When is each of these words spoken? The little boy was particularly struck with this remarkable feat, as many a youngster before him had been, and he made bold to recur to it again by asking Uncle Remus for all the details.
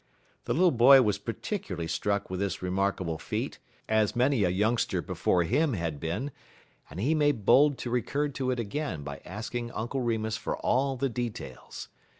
The 0.45 0.53
little 0.53 0.71
boy 0.71 1.03
was 1.03 1.19
particularly 1.19 1.87
struck 1.87 2.27
with 2.27 2.39
this 2.39 2.63
remarkable 2.63 3.19
feat, 3.19 3.59
as 3.87 4.15
many 4.15 4.43
a 4.43 4.49
youngster 4.49 4.99
before 4.99 5.43
him 5.43 5.73
had 5.73 5.99
been, 5.99 6.31
and 6.89 6.99
he 6.99 7.13
made 7.13 7.45
bold 7.45 7.77
to 7.77 7.91
recur 7.91 8.29
to 8.29 8.49
it 8.49 8.59
again 8.59 9.03
by 9.03 9.21
asking 9.23 9.69
Uncle 9.73 10.01
Remus 10.01 10.37
for 10.37 10.57
all 10.57 10.97
the 10.97 11.07
details. 11.07 11.89